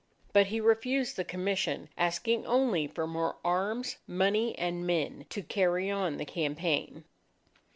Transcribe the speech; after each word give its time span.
But 0.33 0.47
he 0.47 0.59
refused 0.59 1.15
the 1.15 1.23
commission, 1.23 1.87
asking 1.95 2.47
only 2.47 2.87
for 2.87 3.05
more 3.05 3.37
arms, 3.45 3.97
money, 4.07 4.57
and 4.57 4.83
men, 4.87 5.27
to 5.29 5.43
carry 5.43 5.91
on 5.91 6.17
the 6.17 6.25
campaign. 6.25 7.03